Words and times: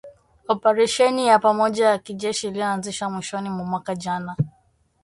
operesheni 0.47 1.27
ya 1.27 1.39
pamoja 1.39 1.85
ya 1.87 1.97
kijeshi 1.97 2.47
iliyoanzishwa 2.47 3.09
mwishoni 3.09 3.49
mwa 3.49 3.65
mwaka 3.65 3.95
jana 3.95 4.35